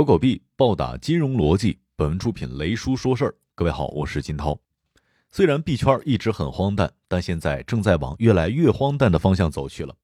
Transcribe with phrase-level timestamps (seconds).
[0.00, 1.78] 狗狗币暴打金融逻辑。
[1.94, 3.34] 本文出品雷叔说事儿。
[3.54, 4.58] 各位好，我是金涛。
[5.30, 9.94] 虽然币圈一直很荒诞，但现在正在往越来越荒诞的方向走去了。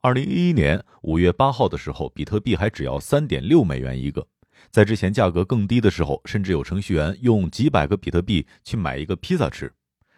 [0.00, 4.26] 二零一一年五月八号的时候，比特币还只要三点六美元一个。
[4.72, 9.72] 在之前价格更低的时候，甚至有程序员用几百个比特币去买一个披萨吃。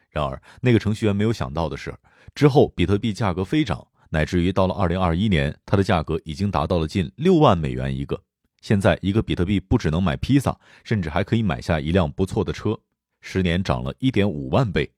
[0.08, 1.94] 然而，那个程序员没有想到的是，
[2.34, 8.18] 之后比特币价格飞涨，乃至于到了二零二一年，它的价格已经达到了近六万美元一个。
[8.60, 12.78] 现在一个比特币不只能买披萨，甚至还可以买下一辆不错的车。
[13.20, 14.90] 十年涨了一点五万倍，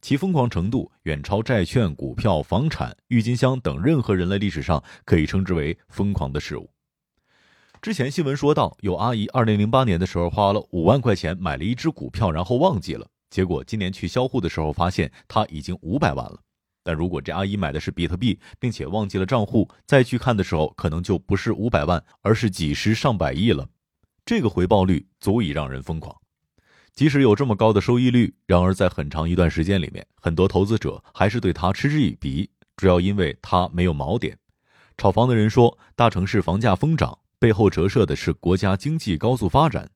[0.00, 6.70] 其疯狂程度远超债券、股票、房产、郁金香等任何人类历史上可以称之为疯狂的事物。
[7.80, 16.40] 之前新闻说到，有阿姨二零零八年的时候花了五万块钱买了一只股票，然后忘记了，结果今年去销户的时候发现它已经五百万了。
[16.88, 23.68] 但如果这阿姨买的是比特币，并且忘记了账户，再去看的时候，可能就不是五百万，而是几十上百亿了。
[24.24, 26.16] 这个回报率足以让人疯狂。
[26.94, 34.38] 即使有这么高的收益率，然而在很长一段时间里面，很多投资者还是对它嗤之以鼻，主要因为它没有锚点。
[34.96, 39.86] 炒房的人说，大城市房价疯涨背后折射的是国家经济高速发展，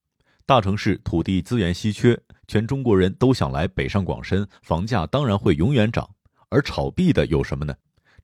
[0.44, 6.06] 大城市土地资源稀缺，全中国人都想来北上广深，房价当然会永远涨。
[6.52, 7.74] 而炒币的有什么呢？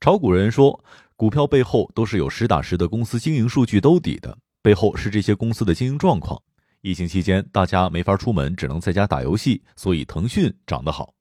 [0.00, 0.84] 炒股人说，
[1.16, 6.40] 股票背后都是有实打实的公司经营数据兜底的，背后是这些公司的经营状况。
[6.82, 11.12] 疫情期间，大家没法出门，只能在家打游戏，所以腾讯涨得好。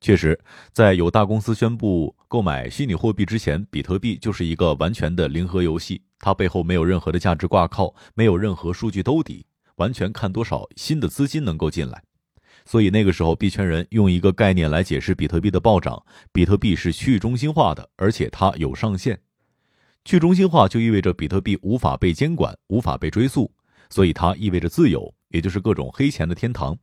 [0.00, 0.38] 确实，
[0.72, 9.44] 在有大公司宣布购买虚拟货币之前，比特币就是一个完全的零和游戏，它背后没有任何的价值挂靠，没有任何数据兜底，
[9.76, 12.02] 完全看多少新的资金能够进来。
[12.68, 19.18] 所以那个时候，币圈人用一个概念来解释比特币的暴涨：比特币是去中心化的，而且它有上限。
[20.04, 23.50] 去中心化就意味着比特币无法被监管、无法被追溯，
[23.88, 26.76] 所以它意味着自由，也就是各种黑钱的天堂。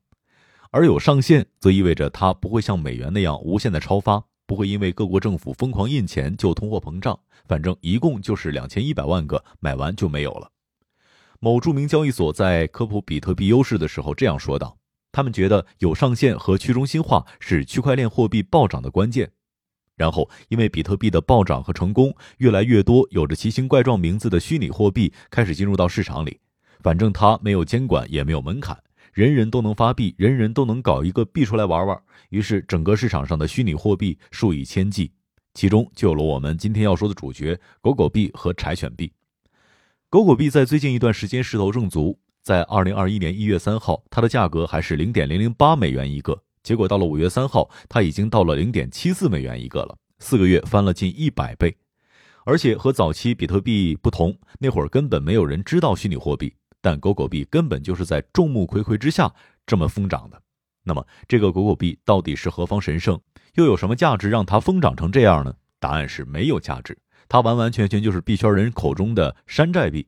[0.71, 7.19] 而有上限，则意味着它不会像美元那样无限的超发，不会因为各国政府疯狂印钱就通货膨胀。
[7.47, 10.49] 反正一共就是两千一百万个，买完就没有了。
[11.39, 14.75] 某著名交易所在科普比特币优势的时候这样说道。
[15.15, 19.31] 他们觉得有上限和去中心化是区块链货币暴涨的关键，
[19.95, 26.41] 然后因为比特币的暴涨和成功，越来越多有着奇形怪状名字的虚拟货币开始进入到市场里。
[26.81, 28.77] 反正它没有监管，也没有门槛，
[29.13, 31.97] 人人都能发币，人人都能搞一个币出来玩玩。
[32.27, 35.13] 于是整个市场上的虚拟货币数以千计，
[35.53, 39.13] 其中就有了我们今天要说的主角——狗狗币和柴犬币。
[40.09, 42.19] 狗狗币在最近一段时间势头正足。
[42.45, 51.75] 在二零二一年一月三号，它的价格还是零点零零八美元一个，结果到了五月三号，它已经到了零点七四美元一个了，四个月翻了近一百倍。
[52.43, 59.33] 而且和早期比特币不同，那会儿根本没有人知道虚拟货币，但狗狗币根本就是在众目睽睽之下
[59.65, 60.39] 这么疯涨的。
[60.83, 63.19] 那么，这个狗狗币到底是何方神圣？
[63.55, 65.51] 又有什么价值让它疯涨成这样呢？
[65.79, 66.95] 答案是没有价值，
[67.27, 70.05] 它完完全全就是币圈人口中的山寨币。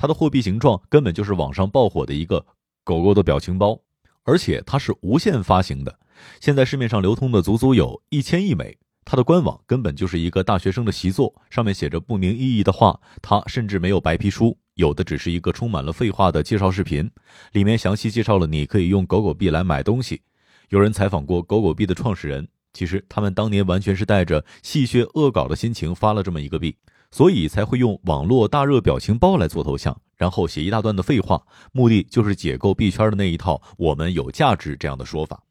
[0.00, 2.46] 它的货币形状根本就是网上爆火的一个
[2.84, 3.78] 狗狗的表情包，
[4.22, 5.98] 而且它是无限发行的，
[6.40, 8.78] 现在市面上流通的足足有一千亿枚。
[9.04, 12.98] 它的官网根本就是一个大学生的习作，上面写着不明意义的话。
[13.20, 17.10] 它甚至没有白皮书，有的只是一个充满了废话的介绍视频，
[17.52, 20.22] 里面详细介绍了你可以用狗狗币来买东西。
[20.70, 26.74] 有人采访过狗狗币的创始人，其实他们当年完全是带着戏谑恶搞的心情发了这么一个币。
[27.10, 35.42] 所以才会用网络大热表情包来做头像，然后写一大段的废话，目的就是解构币圈的那一套“我们有价值”这样的说法。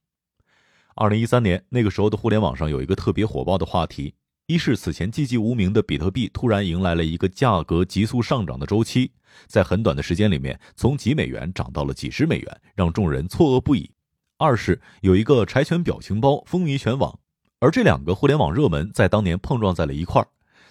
[0.96, 4.14] 二零一三年那个时候的互联网上有一个特别火爆的话题，
[4.48, 9.12] 一是此前寂寂无名的比特币突然迎来了一个价格急速上涨的周期，
[9.48, 13.92] 在很短的时间里面从几美元涨到了几十美元，让众人错愕不已；
[14.38, 17.20] 二是有一个柴犬表情包风靡全网，
[17.60, 20.28] 而这两个互联网热门在当年碰撞在了一块儿。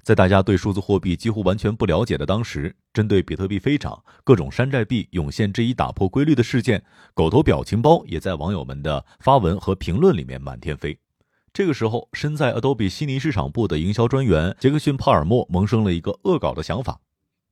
[0.09, 6.83] 在大家对数字货币几乎完全不了解的当时，针对比特币飞涨、各种山寨币涌现这一打破规律的事件，
[7.13, 10.99] 狗头表情包也在网友们的发文和评论里面满天飞。
[11.53, 16.99] 这个时候，身在 Adobe 悉尼市场部的营销专员杰克逊·帕尔默萌生了一个恶搞的想法，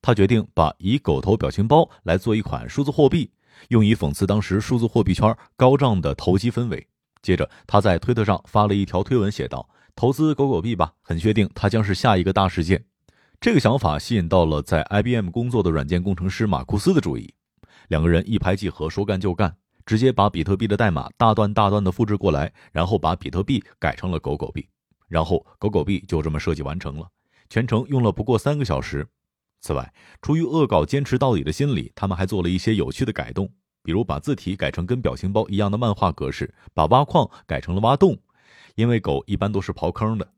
[0.00, 3.30] 他决定把以狗头表情包来做一款数字货币，
[3.68, 6.86] 用以讽刺当时数字货币圈高涨的投机氛围。
[7.20, 9.68] 接着，他在推特上发了一条推文，写道。
[9.96, 12.84] 投资狗狗币吧，很确定它将是下一个大事件。
[13.40, 17.32] 这个想法吸引到了在 IBM 工作的软件工程师马库斯的注意，
[17.88, 19.56] 两个人一拍即合，说干就干，
[19.86, 24.68] 直接把比特币的代码大段大段的复制过来，然后把比特币改成了狗狗币，
[25.08, 27.08] 然后狗狗币就这么设计完成了，
[27.48, 29.08] 全程用了不过三个小时。
[29.62, 33.50] 此外，出于恶搞坚持到底的心理，他们还做了一些有趣的改动，
[33.82, 38.18] 比如把字体改成跟表情包一样的漫画格式，把挖矿改成了挖洞，
[38.76, 40.32] 因为狗一般都是刨坑的。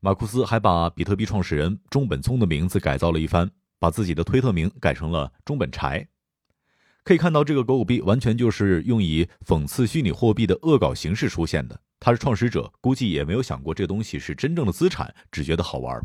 [0.00, 6.06] 马库斯还把比特币创始人中本聪的名字改造了一番，把自己的推特名改成了中本柴。
[7.02, 11.80] 可以看到，这个狗狗币完全就是用以讽刺虚拟货币的恶搞形式出现的。
[11.98, 16.04] 他是创始者，估计也没有想过这东西是真正的资产，只觉得好玩。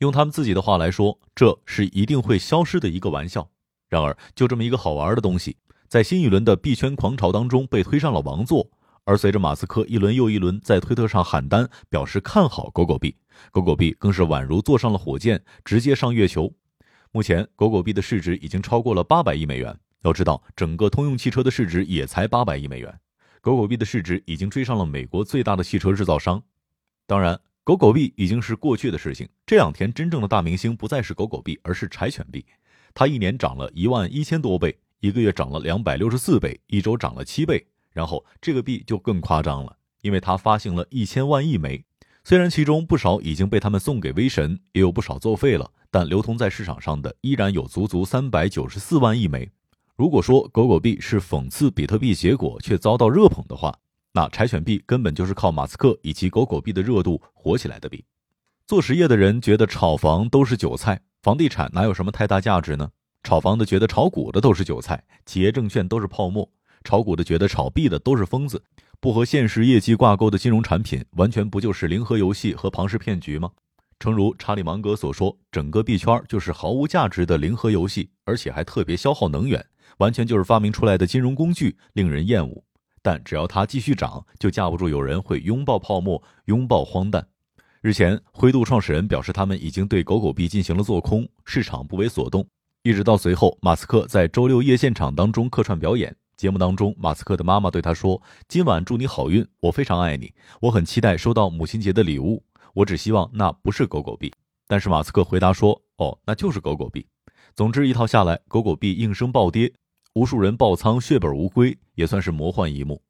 [0.00, 3.50] 用他们自己的话来说，这是一定会消失的一个玩笑。
[3.88, 5.56] 然而，就这么一个好玩的东西，
[5.88, 8.70] 在新一轮的币圈狂潮当中被推上了王座。
[9.04, 13.14] 而随着马斯克一轮又一轮在推特上喊单，表示看好狗狗币，
[13.50, 16.52] 狗狗币更是宛如坐上了火箭，直接上月球。
[17.12, 19.78] 目前，狗狗币的市值已经超过了八百亿美元。
[20.02, 23.00] 要知道，整个通用汽车的市值也才八百亿美元，
[23.40, 26.42] 狗狗币的市值已经追上了美国最大的汽车制造商。
[27.06, 29.28] 当然，狗狗币已经是过去的事情。
[29.46, 32.44] 这两天真正的大明星不再是狗狗币，而是柴犬币。
[32.94, 37.66] 它一年涨了一万一千多倍，一个月涨了两百六十四倍，一周涨了七倍。
[37.94, 41.82] 然后这个币就更夸张了，因为它发行了一千万亿枚。
[42.24, 49.50] 虽然其中不少已经被他们送给威神，也有不少作废了，但流通在市场上的依然有足足三百九十四万亿枚。
[49.96, 53.78] 如果说狗狗币是讽刺比特币，结果却遭到热捧的话，
[54.12, 58.04] 那柴犬币根本就是靠马斯克以及狗狗币的热度火起来的币。
[58.66, 62.90] 做实业的人觉得炒房都是韭菜，房地产哪有什么太大价值呢？
[63.22, 66.48] 炒房的觉得炒股的都是韭菜，企业证券都是泡沫；
[66.84, 68.62] 炒股的觉得炒币的都是疯子。
[69.00, 73.50] 不和现实业绩挂钩的金融产品，完全不就是零和游戏和庞氏骗局吗？
[73.98, 79.64] 诚如查理芒格所说，整个币圈就是毫无价值的零和游戏，而且还特别消耗能源。
[79.98, 82.62] 完全就是发明出来的金融工具，令人厌恶。
[83.02, 87.26] 但只要它继续涨，就架不住有人会拥抱泡沫，拥抱荒诞。
[87.82, 92.46] 日前，灰度创始人表示，他们已经对狗狗币进行了做空，市场不为所动。
[92.82, 102.42] 一直到随后，马斯克在周六夜现场当中客串表演，节目当中，马斯克的妈妈对他说：“今晚祝你好运，我非常爱你，我很期待收到母亲节的礼物。
[102.74, 104.32] 我只希望那不是狗狗币。”
[104.66, 107.06] 但是马斯克回答说：“哦，那就是狗狗币。”
[107.54, 109.72] 总之，一套下来，狗狗币应声暴跌。
[110.14, 113.02] 无数人爆仓血本无归，也算是魔幻一幕。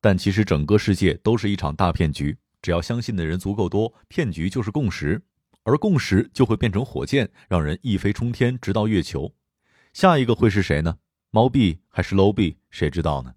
[0.00, 5.20] 但其实整个世界都是一场大骗局，只要相信的人足够多，骗局就是共识，
[5.64, 9.32] 而共识就会变成火箭，让人一飞冲天，直到月球。
[9.92, 10.96] 下一个会是谁呢？
[11.30, 12.56] 猫币还是 low 币？
[12.70, 13.34] 谁知道呢？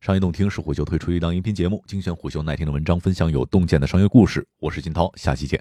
[0.00, 4.46] 商业洞听是虎嗅推出一档音频节目，精选虎嗅耐听的文章，分享有洞见的商业故事。
[4.60, 5.60] 我是金涛，下期见。